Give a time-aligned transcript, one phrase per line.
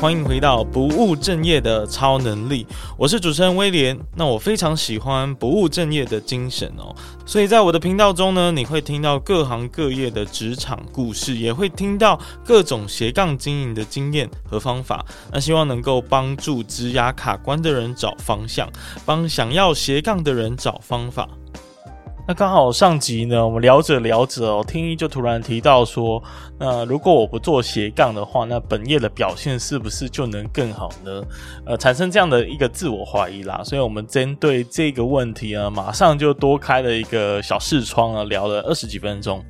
[0.00, 2.64] 欢迎回到不务正业的超能力，
[2.96, 3.98] 我是主持人威廉。
[4.14, 6.94] 那我非常喜欢不务正业的精神哦，
[7.26, 15.04] 所以在我的频道中呢，你会听到各行各业的职场故事，也会听到各种斜杠经营的经验和方法。
[15.32, 18.70] 那希望能够帮助职涯卡关的人找方向，
[19.04, 21.28] 帮想要斜杠的人找方法。
[22.26, 26.22] 那刚好上集呢，我们聊着聊着哦，听一就突然提到说，
[26.58, 31.22] 那如果我不做斜杠的话，那本业的表现是不是就能更好呢？
[31.66, 39.44] 呃，产生这样的一个自我怀疑啦，所以我们针对这个问题啊，马上就多开了一个小视窗啊，聊了二十几分钟。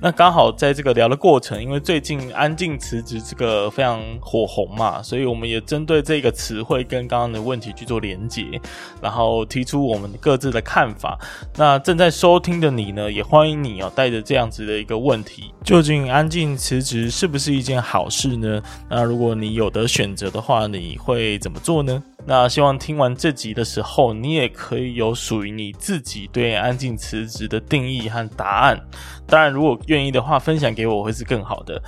[0.00, 8.60] 那刚好在这个聊的过程，因为最近安静辞职这个非常火红嘛，所以我们也针对这个词汇跟刚刚的问题去做连结，
[9.00, 11.18] 然后提出我们各自的看法。
[11.56, 18.62] 那正在收听的你呢，也欢迎你哦，带着这样子的一个问题：究竟安静辞职是不是一件好事呢？
[18.90, 22.02] 那如果你有得选择的话，你会怎么做呢？
[22.26, 28.80] 那希望听完这集的时候，你也可以有属于你自己对安静辞职的定义和答案。
[29.26, 31.80] 当然，如果愿意的话，分享给我会是更好的。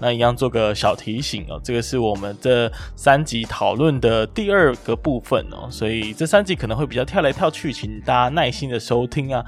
[0.00, 9.44] 那一样做个小提醒哦，这个是我们这三集讨论的第二个部分哦，所以这三集可能会比较跳来跳去，请大家耐心的收听啊。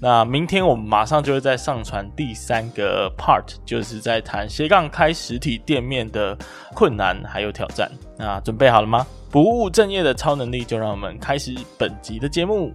[0.00, 6.36] 那明天我们马上就会再上传第三个 part，就是在谈斜杠开实体店面的
[6.74, 7.90] 困难还有挑战。
[8.22, 9.06] 那准备好了吗？
[9.30, 12.70] 不务正业的超能力，就让我们开始本集的节目。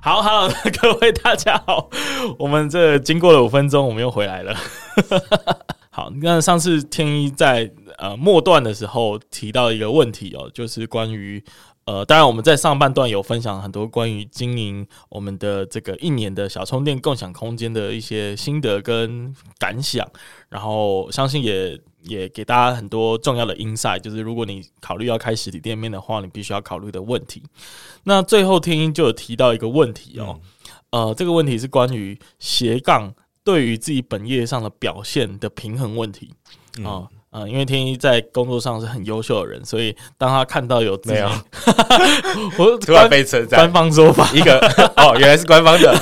[0.00, 0.48] 好好，
[0.80, 1.90] 各位大家好，
[2.38, 4.54] 我们这经过了五分钟，我们又回来了。
[5.90, 11.44] 好，那上次天一在呃末段的时候提到一个问题哦，就是关于。
[11.90, 20.08] 呃，当然，我们在上半段有分享很多关于经营我们的这个一年的小充电共享空间的一些心得跟感想，
[20.48, 27.42] 然后相信也也给大家很多重要的 insight，就是如果你考虑要开实体店面的话，你必须要考虑的问题。
[28.04, 30.38] 那最后天音就有提到一个问题哦，
[30.90, 33.12] 呃，这个问题是关于斜杠
[33.42, 36.30] 对于自己本业上的表现的平衡问题
[36.84, 36.86] 啊。
[36.86, 41.28] 嗯嗯，因为天一在工作上是很优秀的人，所以当他看到有没有，
[42.58, 44.28] 我突然被称赞，官方说法。
[44.34, 44.58] 一个
[44.96, 45.96] 哦，原来是官方的，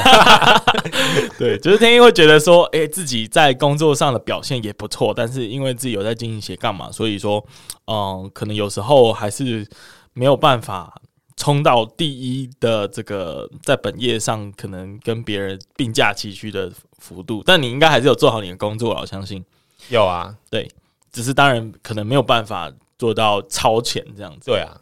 [1.39, 7.45] 对，就是天一会觉得说，哎、欸，自己在工作上的表现也不错，但是因为自己有在经营斜杠嘛，所以说，
[7.87, 9.67] 嗯，可能有时候还是
[10.15, 10.99] 没有办法
[11.37, 19.45] 冲到第一的这个在本业上可能跟别人并驾齐驱的幅度，但你应该还是有做好你的工作了，我相信。
[19.91, 20.67] 有啊，对。
[21.13, 24.51] 只是当然可能没有办法做到超前这样子。
[24.51, 24.79] 对啊，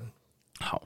[0.61, 0.83] 好，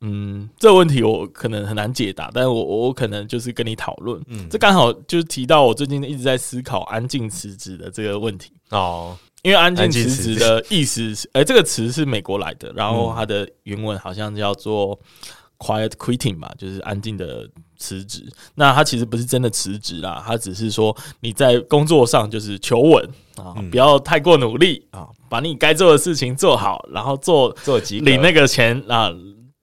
[0.00, 4.22] 嗯，这个问题我可能很难解答，但是我我可能就是跟你讨论。
[4.26, 9.16] 嗯，这刚好就是提到我最近一直在思考安静辞职的这个问题哦。
[9.42, 14.96] 因为安静辞职的意思是， 哎、欸，这个词是美国来的，然后它的原文好像叫做
[15.58, 17.50] quiet quitting 吧，就是安静的
[17.82, 18.22] 辞职。
[18.54, 23.08] 那他其实不是真的辞职啦，他只是说你在工作上就是求稳。
[23.36, 29.10] 啊，不要太过努力啊，把你该做的事情做好，然后做做几领那个钱啊，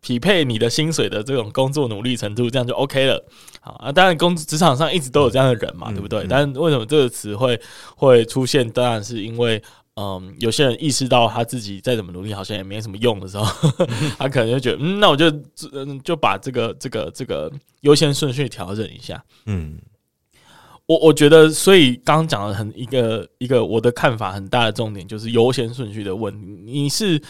[0.02, 3.24] 匹配你的薪水的这种工作努力程度，这样就 OK 了。
[3.62, 6.24] 好啊，当然工职场上一直都有这样的人嘛，嗯、对不对？
[6.24, 7.62] 嗯、但为什么这个词会
[7.96, 8.68] 会出现？
[8.72, 9.62] 当然是因为，
[10.00, 13.46] 嗯，有些人意识到他自己再怎么努力，好像也没什么用的时候，
[13.80, 13.88] 嗯、
[14.18, 15.30] 他可能就觉得，嗯，那我就
[15.74, 17.52] 嗯就把这个这个这个
[17.82, 19.78] 优先顺序调整一下，嗯。
[20.86, 26.48] 我我觉得，所以刚刚讲的很一个一个我的看法很大的重点就是优先顺序的问题。
[26.66, 27.22] 你是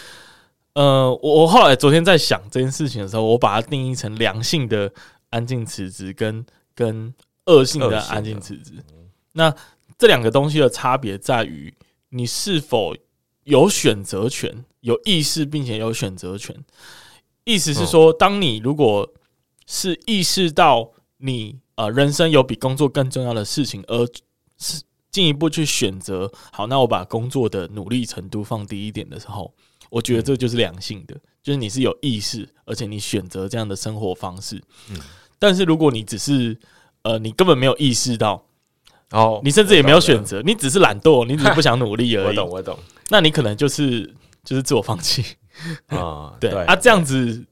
[0.75, 4.89] 呃，我我后来昨天在想这件事情的时候，我把它定义成良性的
[5.29, 7.13] 安静辞职跟跟
[7.47, 8.75] 恶性的安静辞职。
[9.33, 9.53] 那
[9.97, 11.73] 这两个东西的差别在于，
[12.09, 12.95] 你是否
[13.43, 16.55] 有选择权、有意识，并且有选择权。
[17.43, 19.13] 意思是说，当你如果
[19.65, 21.59] 是意识到你。
[21.79, 24.05] 呃，人生有比工作更重要的事情，而
[24.57, 26.29] 是进一步去选择。
[26.51, 29.53] 好，那我把工作的努力程度放低一点的时候，
[29.89, 34.61] 我觉得这就是良性的，就是你是有意识，而且你选择这样的生活方式。
[34.89, 34.99] 嗯，
[35.39, 36.59] 但是如果你只是
[37.03, 38.45] 呃，你根本没有意识到，
[39.11, 42.37] 哦，你甚至也没有选择，你只是懒惰，你只是不想努力而已。
[42.39, 42.79] 我懂，我懂。
[43.09, 44.13] 那你可能就是
[44.43, 45.23] 就是自我放弃
[45.87, 46.33] 啊。
[46.41, 47.45] 对啊，这样子。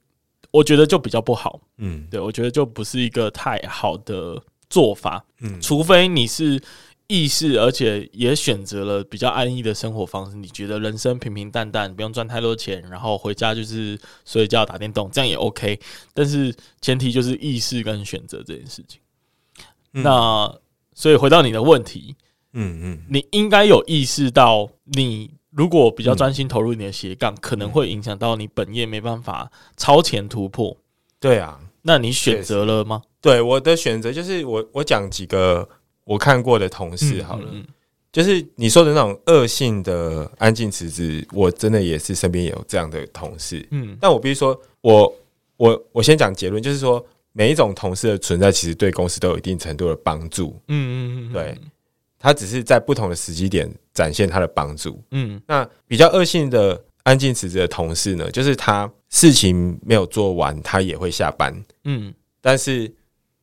[0.50, 6.60] 我觉得就比较不好，嗯，对，我觉得就不是一个太好的做法，嗯，除非你是
[7.08, 15.78] 意识，而且也选择了比较安逸的生活方式，你觉得人生平平淡淡，不用赚太多钱，然后回家就是睡觉打电动，这样也 OK，
[16.14, 19.02] 但是前提就是意识跟选择这件事情。
[19.94, 20.60] 嗯，那
[20.98, 22.16] 所以回到你的问题，
[22.54, 30.76] 嗯嗯，你应该有意识到，你如果比较专心投入你的斜杠，可能会影响到你本业没办法超前突破。
[31.20, 33.04] 对啊，那你选择了吗？
[33.22, 35.70] 对，我的选择就是我我讲几个
[36.04, 37.68] 我看过的同事好了，嗯嗯嗯，
[38.12, 43.64] 就是你说的那种恶性的安静辞职，我真的也是身边有这样的同事。
[43.70, 45.14] 嗯，但我必须说，我
[45.58, 47.06] 我我先讲结论，就是说
[47.38, 50.60] 每一种同事的存在，其实对公司都有一定程度的帮助。
[50.70, 51.56] 嗯嗯嗯，对。
[52.18, 55.00] 他只是在不同的时机点展现他的帮助。
[55.12, 61.54] 嗯，那比较恶性的安静辞职的同事呢，就是他事情没有做完，他也会下班。
[61.84, 62.12] 嗯，
[62.42, 62.92] 但是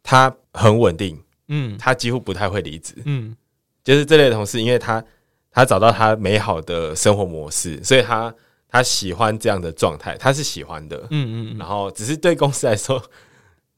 [0.02, 1.16] 他很稳定。
[1.46, 2.96] 嗯，他几乎不太会离职。
[3.04, 3.36] 嗯，
[3.84, 5.04] 就是这类的同事，因为他
[5.52, 8.34] 他找到他美好的生活模式，所以他
[8.68, 10.98] 他喜欢这样的状态，他是喜欢的。
[11.10, 13.00] 嗯嗯，然后只是对公司来说，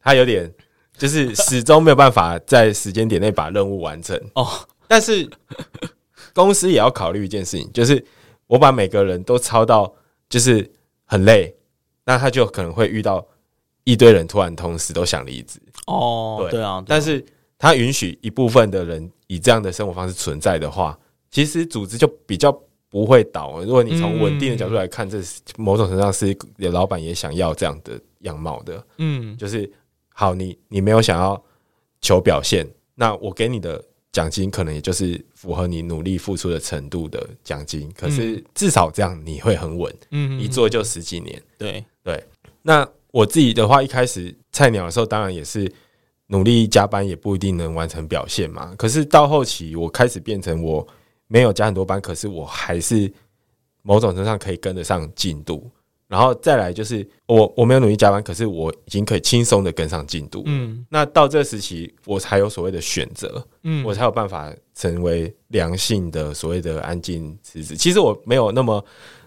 [0.06, 0.48] 他有点
[0.96, 4.16] 就是始终没有办法在时间点内把任务完成。
[4.36, 4.46] 哦。
[4.86, 5.28] 但是
[6.32, 8.02] 公司也要考虑一件事情，就是
[8.46, 9.92] 我把每个人都超到
[10.28, 10.70] 就是
[11.06, 11.52] 很累，
[12.04, 13.26] 那他就可能会遇到
[13.82, 15.58] 一堆人突然同时都想离职。
[15.88, 16.80] 哦，对，对啊。
[16.86, 17.24] 但是
[17.58, 20.96] 他允许一部分的人以这样的生活方式存在的话，
[21.32, 22.56] 其实组织就比较
[22.88, 23.60] 不会倒。
[23.60, 26.36] 如果你从稳定的角度来看，这是某种程度上是
[26.70, 28.86] 老板也想要这样的样貌的。
[28.98, 29.68] 嗯，就是
[30.18, 31.44] 好，你你没有想要
[32.00, 33.84] 求表现，那我给你的。
[34.12, 42.24] 奖金可能也就是符合你努力付出的程度的奖金，可是至少这样你会很稳，嗯，一做就十几年，对对。
[42.62, 45.70] 那我自己的话，一开始菜鸟的时候，当然也是
[46.28, 48.74] 努力加班，也不一定能完成表现嘛。
[48.78, 50.88] 可是到后期，我开始变成我
[51.26, 53.12] 没有加很多班，可是我还是
[53.82, 55.70] 某种程度上可以跟得上进度。
[56.08, 60.42] 然后再来就是我我没有努力加班，可是我已经可以轻松的跟上进度。
[60.46, 67.76] 嗯，那到这个时期，我才有所谓的选择，嗯，我才有办法成为良性的所谓的安静辞职。
[67.76, 68.84] 其实我没有那么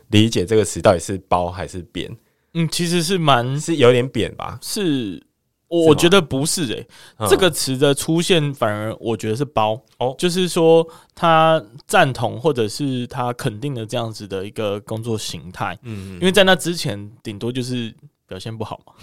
[0.08, 2.10] 理解这个词到底是褒还是贬。
[2.54, 5.22] 嗯，其实是蛮是有点贬吧，是。
[5.70, 6.88] 我觉得不是诶、
[7.18, 17.94] 欸，这个词的出现反而我觉得是包哦，就是说他赞同或者是他肯定的这样子的一个工作形态，嗯，因为在那之前顶多就是
[18.28, 18.94] 表现不好嘛，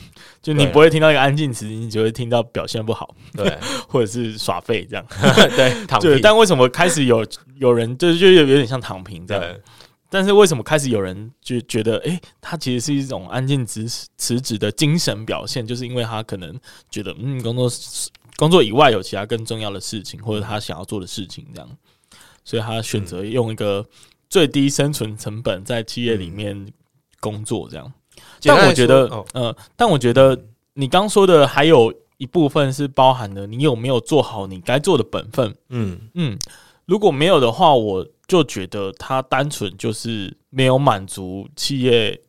[0.42, 3.56] 就你不会听到一个安静词，你只会听到表现不好，对，
[3.88, 5.06] 或者是耍废这样，
[5.56, 6.20] 对，躺平。
[6.20, 7.24] 但为什么开始有
[7.58, 9.56] 有人就就有有点像躺平这样？
[10.08, 13.86] 但是为什么开始有人就觉得，哎、欸，他其实是一种安静辞
[14.16, 16.58] 辞职的精神表现，就是因为他可能
[16.90, 17.70] 觉得，嗯，工作
[18.36, 21.68] 工作以外有其他更重要的事情，或者他想要做的事情，这样，
[22.44, 23.84] 所以他选择用一个
[24.28, 26.66] 最低生存成本在企业里面
[27.20, 27.92] 工作，这样。
[28.42, 30.38] 但我觉得，呃，但我觉得
[30.74, 35.54] 你刚说的还有一部分是包含了你有没有做好你该做的本分。
[35.68, 36.38] 嗯嗯，
[36.86, 38.06] 如果没有的话，我。
[38.28, 42.20] 就觉得他单纯就是没有满足企业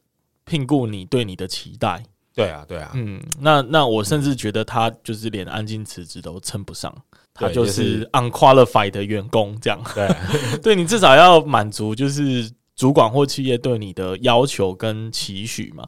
[0.45, 2.03] 聘雇你对你的期待。
[2.35, 6.95] 对啊，对啊，嗯，那那我甚至觉得他就是连安静辞职都称不上，
[7.33, 9.81] 他就是 unqualified 的员工这样。
[9.95, 10.07] 对，
[10.61, 15.83] 对你至少要满足就是主管或企业对你的要求跟期许嘛。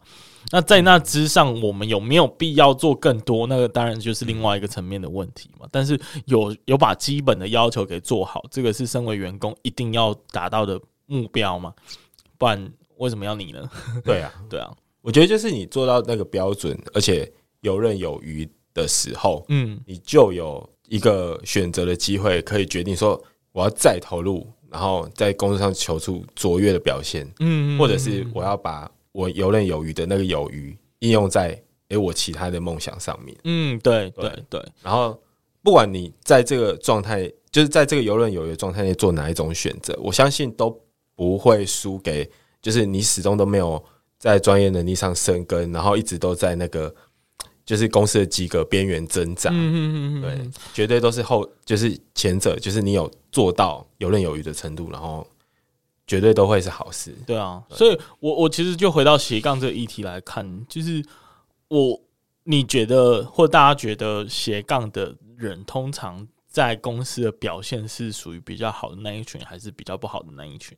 [0.51, 3.45] 那在那之上，我们有没有必要做更多？
[3.45, 5.67] 那个当然就是另外一个层面的问题嘛。
[5.71, 11.71] 但是有有把基本的要求给做好，这个是身为员工一定要达到的目标嘛？
[12.37, 13.69] 不然为什么要你呢？
[14.03, 28.89] 对啊，对啊，我觉得就是你做到那个标准，而且游刃有余的时候，嗯，你就有一个选择的机会，可以决定说我要再投入，然后在工作上求出卓越的表现，嗯，或者是我要把。
[29.19, 31.49] 我游刃有余的那个有余应用在
[31.89, 33.35] 诶、欸、我其他的梦想上面。
[33.43, 34.65] 嗯，对对对。
[34.81, 35.21] 然后
[35.61, 40.73] 不管你在这个状态，就是在这个游刃有余的状态内做哪一种选择，我相信都
[41.17, 42.29] 不会输给，
[42.61, 43.83] 就是你始终都没有
[44.17, 46.95] 在专业能力上生根，然后一直都在那个
[47.65, 49.49] 就是公司的及格边缘挣扎。
[49.51, 55.27] 嗯嗯嗯，对，绝对都是后，就是前者，就是你有做到游刃有余的程度，然后。
[56.09, 57.13] 绝对都会是好事。
[57.27, 61.05] 对啊，所以我我其实就回到斜杠这个议题来看，就是
[61.67, 62.01] 我
[62.45, 70.75] 你觉得或大家觉得斜杠的人通常在公司的表现是属于比较好的那一群，还是比较不好的那一群？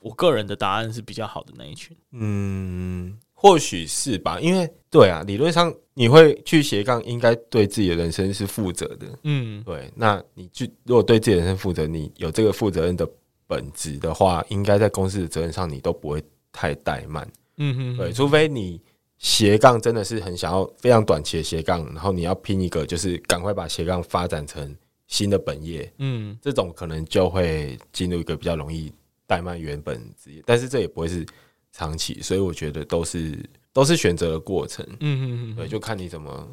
[0.00, 1.94] 我个人的答案是比较好的那一群。
[2.12, 9.06] 嗯，或许是吧，因为对啊，理论上你会去斜杠，应该对自己的人生是负责的。
[9.24, 13.06] 嗯，对，那你就如果对自己的人生负责，你有这个负责任的。
[13.52, 17.30] 本质的话，应该在公司的责任上，你都不会太怠慢。
[17.58, 18.80] 嗯哼，对，除非你
[19.18, 24.74] 斜杠真的是很想要非常短期的斜杠，然后你要拼一个，就是赶快把斜杠发展成
[25.06, 28.90] 新的本业，嗯，这种可能就会进入一个比较容易
[29.28, 31.26] 怠慢原本职业，但是这也不会是
[31.72, 33.38] 长期，所以我觉得都是
[33.72, 36.48] 都是选择的过程，嗯嗯嗯，对，就看你怎么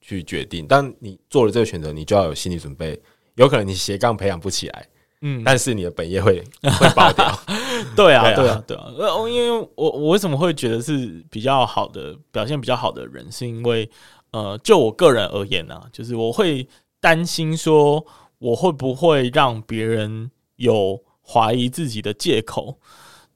[0.00, 0.66] 去决定。
[0.68, 3.00] 但你做了这个选择，你就要有心理准备，
[3.36, 4.86] 有可能你斜杠培养不起来，
[5.26, 7.40] 嗯，但是你的本业会 会爆掉，
[7.96, 13.90] 对啊，对啊，对啊，呃，因为我我为什么会觉得是比较好的表现比较好的人，是因为
[14.32, 16.68] 呃，就我个人而言呢、啊，就是我会。
[17.00, 18.02] 担心说
[18.38, 22.78] 我会不会让别人有怀疑自己的借口，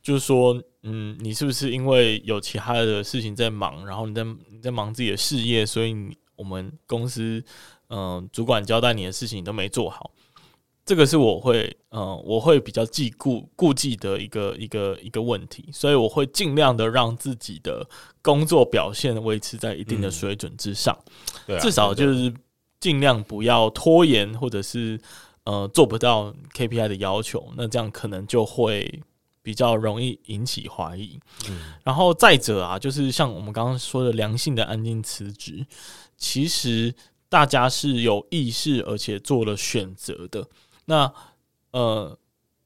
[0.03, 5.95] 就是说，嗯，你是不是因为有其他的事情在忙，然后你在你在忙自己的事业，所以
[6.35, 7.45] 我们公司
[7.89, 10.13] 嗯、呃、主管交代你的事情你都没做好，
[10.89, 17.87] 这个是我会嗯、呃、我会比较忌顾顾忌的一个一个一个问题，所以我会尽量的让自己的
[18.23, 20.99] 工作表现维持在一定的水准之上，
[21.47, 22.33] 嗯啊、至少就是。
[22.81, 25.01] 尽量不要拖延，或者是
[25.43, 29.03] 呃做不到 KPI 的要求，那这样可能就会
[29.43, 31.19] 比较容易引起怀疑。
[31.49, 35.67] 嗯，然后再者啊，就是像我们刚刚说的良性的安静辞职，
[36.17, 36.95] 其实
[37.29, 40.47] 大家是有意识而且做了选择的。
[40.89, 41.13] 那
[41.71, 42.19] 呃，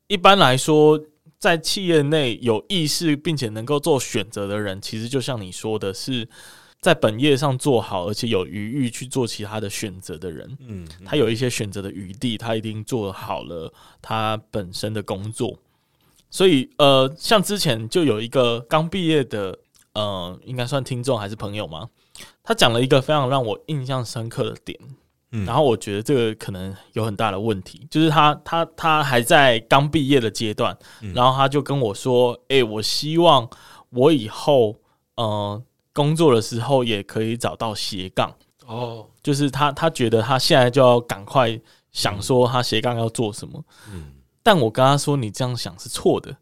[0.07, 0.99] 一般来说，
[1.39, 6.29] 在企业内有意识并且能够做选择的人，其实就像你说的是。
[6.83, 15.57] 在本业上做好，而且有余裕去做其他的选择的人，嗯，他有一些选择的余地，他一定做好了他本身的工作。
[16.29, 19.57] 所以，呃，像之前就有一个刚毕业的，
[19.93, 21.89] 呃，应该算听众还是朋友吗？
[22.43, 24.77] 他讲了一个非常让我印象深刻的点，
[25.33, 30.77] 嗯，然后我觉得这个可能有很大的问题，就是他他他还在刚毕业的阶段，
[31.15, 33.49] 然后他就跟我说：“诶，我希望
[33.91, 34.77] 我以后，
[35.17, 35.63] 呃。”
[35.95, 38.35] 工作的时候也可以找到斜杠。
[38.65, 41.61] 哦，就是他他觉得他现在就要赶快
[41.91, 43.63] 想说他斜杠要做什么，
[43.93, 44.11] 嗯，
[44.43, 46.35] 但我跟他说，你这样想是错的，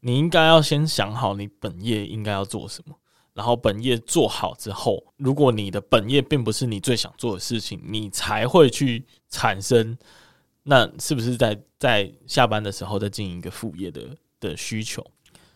[0.00, 2.94] 你应该要先想好你本业应该要做什么，
[3.34, 9.96] 然后本业做好之后，如果你的本业并不是你最想做的事情，你才会去产生，
[10.64, 14.02] 那是不是在在下班的时候再进行一个副业的
[14.40, 15.04] 的需求？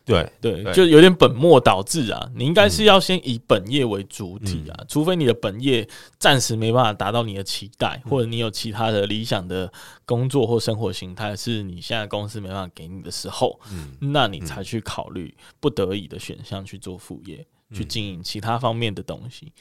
[0.07, 2.31] 对对，就有点本末倒置啊！
[2.35, 5.89] 你应该是要先以本业为主体啊，嗯、除非你的本业
[6.19, 9.73] 暂时没办法达到你的期待，嗯、或者你有其他的理想的
[10.05, 19.53] 工作或生活形态是你现在公司没办法给你的时候，嗯、那你才去考虑不得已的选项去做副业，嗯、去经营其他方面的东西。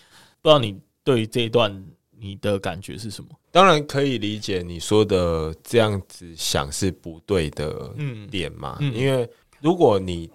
[0.41, 1.83] 不知道你对于这一段
[2.17, 3.29] 你的感觉是什么？
[3.51, 7.93] 当然可以理解你说的这样子想是不对的
[8.29, 9.27] 点嘛，因为。
[9.61, 10.29] 如果你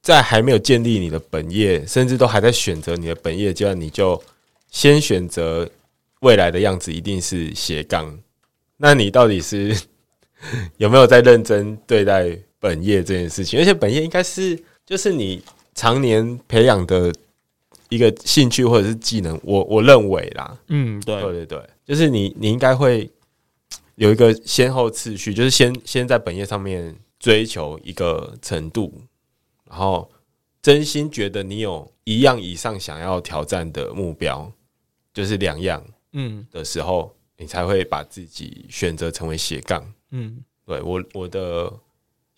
[0.00, 4.22] 在还没有建立你的本业，甚至都还在选择你的本业阶段，你就
[4.70, 5.68] 先选择
[6.20, 8.16] 未来的样子，一定是斜杠。
[8.76, 9.76] 那你到底是
[10.78, 13.58] 有没有在认真对待本业这件事情？
[13.58, 15.42] 而且本业应该是就是你
[15.74, 17.12] 常年培养的
[17.88, 19.38] 一个兴趣或者是技能。
[19.42, 23.10] 我我认为啦，嗯，对对对对，就是你你应该会
[23.96, 26.96] 有一个先后次序，就是先先在本业上面。
[27.20, 28.90] 追求一个程度，
[29.68, 30.10] 然后
[30.62, 34.50] 真心觉得你有一样以上想要挑战的目标，
[35.12, 35.84] 就是两样，
[36.14, 39.84] 嗯的时候，嗯、你才会把自己选择成为斜杠。
[40.12, 41.70] 嗯，对我我的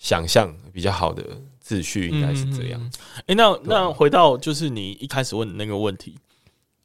[0.02, 1.22] 想象比较好的
[1.64, 2.80] 秩序应该是这样。
[3.18, 6.18] 哎、嗯欸，那那回到就是你一开始问的那个问题，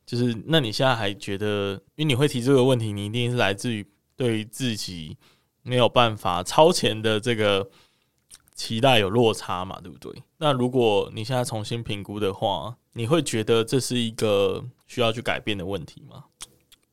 [0.05, 5.17] 就是那你现在还觉得，因为你会提这个问题，你一定是来自于对于自己
[5.63, 7.67] 没有办法超前的这个。
[8.59, 10.12] 期待有落差嘛，对不对？
[10.39, 16.24] 那如果你现在重新评估的话，你会觉得这是一个需要去改变的问题吗？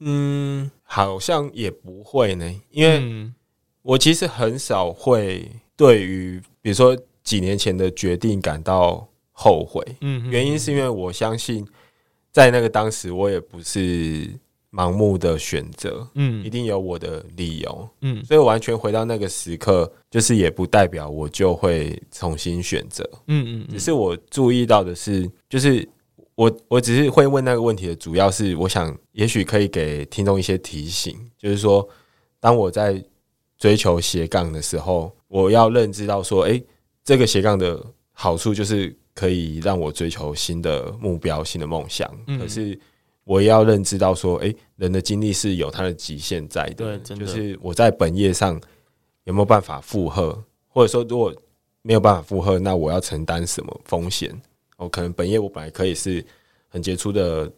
[0.00, 3.32] 嗯，好像也不会呢，因为
[3.80, 9.84] 我其实很少会对于比如说几年前的决定感到后悔。
[10.00, 11.66] 嗯，原因是因为我相信
[12.32, 14.30] 在那个当时，我也不是。
[14.76, 25.88] 盲目的选择，嗯，一定有我的理由，嗯，所以完全回到那个时刻，就是也不代表我就会重新选择，嗯嗯，只是我注意到的是，就是
[26.34, 31.88] 我我只是会问那个问题的主要是，我想也许可以给听众一些提醒，就是说，
[32.40, 33.00] 当我在
[33.56, 36.64] 追求斜杠的时候，我要认知到说，诶，
[37.02, 42.78] 这个斜杠的好处就是可以让我追求新的目标、新的梦想，可是。
[43.26, 46.98] 我也要认知到说，诶，人的精力是有它的极限在的。
[46.98, 48.60] 对，就是我在本业上
[49.24, 51.34] 有没有办法负荷，或者说如果
[51.80, 54.30] 没有办法负荷，那我要承担什么风险？
[54.76, 56.22] 我可能本业我本来可以是
[56.68, 57.50] 很杰出的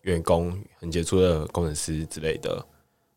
[0.00, 2.66] 员工，很杰出的工程师之类的，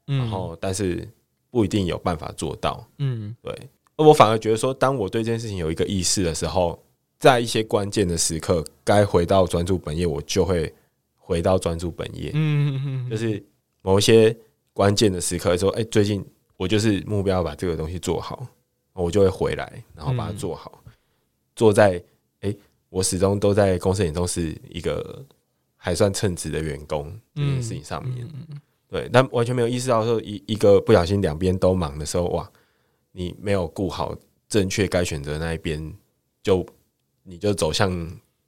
[0.06, 1.08] 然后但是
[1.50, 2.86] 不一定有办法做到。
[2.98, 3.58] 嗯，对。
[3.98, 6.82] 而我反而觉得说，当我对这件事情有一个意识的时候，
[7.18, 10.74] 在一些关键的时刻，该回到专注本业，我就会
[11.16, 12.32] 回到专注本业。
[12.34, 13.42] 嗯嗯嗯，就是
[13.82, 14.36] 某一些
[14.74, 16.26] 关键的时刻说，哎，最近
[16.58, 18.46] 我就是目标要把这个东西做好，
[18.94, 20.84] 我就会回来，然后把它做好。
[21.56, 22.04] 做在
[22.42, 22.54] 哎，
[22.90, 25.26] 我始终都在公司眼中是一个
[25.78, 28.28] 还算称职的员工这件事情上面。
[28.90, 32.52] 对，但完全没有意识到说一一个不小心两边都忙的时候，哇！
[33.18, 34.14] 你没有顾好
[34.50, 35.96] 正确该选择那一边，
[36.44, 36.66] 就
[37.24, 37.90] 你就走向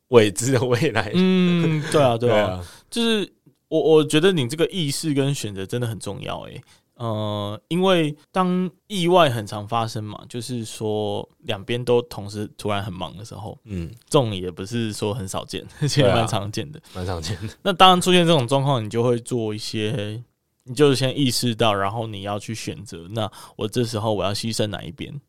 [0.09, 1.09] 未知的未来。
[1.15, 3.31] 嗯，对啊，对啊，就是
[3.69, 6.61] 我我觉得你这个意识跟选择真的很重要，诶，
[6.95, 17.53] 呃，因为当意外很常发生嘛，就是说两边都同时突然很忙的时候，嗯，这种也不是说很少见，而且蛮常见的，蛮常见的。
[17.61, 20.21] 那当然出现这种状况，你就会做一些。
[20.67, 23.07] 你就是先意识到，然后你要去选择。
[23.11, 25.19] 那我这时候我要牺牲哪一边？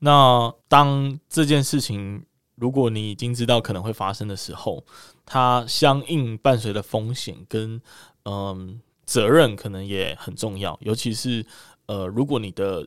[0.00, 2.24] 那当这件事情，
[2.54, 4.84] 如果你已经知道可能会发生的时候，
[5.26, 7.80] 它相应伴随的风险跟
[8.24, 10.78] 嗯责任可能也很重要。
[10.82, 11.44] 尤其是
[11.86, 12.86] 呃，如果你的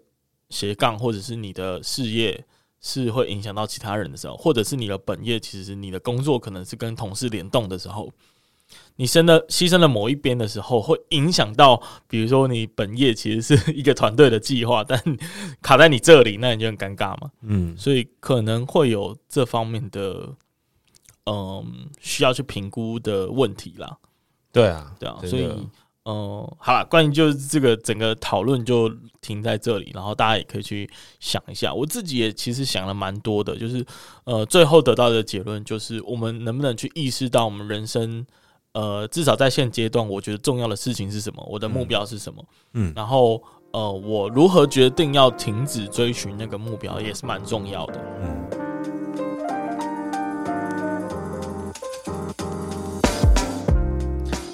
[0.50, 2.46] 斜杠或者是你的事业
[2.82, 8.12] 是会影响到其他人的时候，或者是你的本业其实你的工作可能是跟同事联动的时候。
[8.96, 15.02] 你生的牺牲了某一边的时候，会影响到，比如说你本业其实是一个团队的计划，但
[15.64, 17.32] 卡在你这里，那你就很尴尬嘛。
[17.42, 20.30] 嗯，所以可能会有这方面的，
[21.26, 23.98] 嗯，需要去评估的问题啦。
[24.52, 25.50] 对啊，对啊，所以，
[26.06, 28.88] 嗯，好了，关于就是这个整个讨论就
[29.22, 30.88] 停在这里，然后大家也可以去
[31.20, 31.74] 想一下。
[31.74, 33.84] 我自己也其实想了蛮多的，就是
[34.26, 38.24] 呃，最后得到的结论就是，我们能不能去意识到我们人生。
[38.74, 41.44] 呃，至少在现阶段，我觉得重要的事情是什么？
[41.50, 42.44] 我的目标是什么？
[42.74, 48.02] 嗯，然后呃，我如何决定要停止追寻那个目标，也是蛮重要的。
[48.22, 48.73] 嗯。